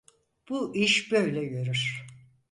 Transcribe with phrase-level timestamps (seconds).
[0.49, 2.05] Bu iş böyle yürür.